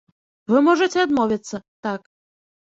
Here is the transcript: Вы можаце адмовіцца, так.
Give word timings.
Вы 0.53 0.61
можаце 0.67 0.97
адмовіцца, 1.09 1.61
так. 1.89 2.01